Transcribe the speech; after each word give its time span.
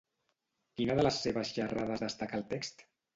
Quina 0.79 0.95
de 0.99 1.05
les 1.07 1.19
seves 1.25 1.51
xerrades 1.57 2.01
destaca 2.05 2.39
el 2.41 2.47
text? 2.55 2.83